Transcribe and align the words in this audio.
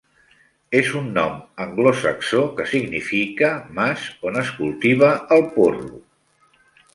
És 0.77 0.87
un 0.99 1.09
nom 1.17 1.35
anglosaxó 1.65 2.41
que 2.61 2.65
significa 2.71 3.51
"mas 3.81 4.07
on 4.31 4.41
es 4.45 4.51
cultiva 4.63 5.11
el 5.37 5.47
porro". 5.59 6.01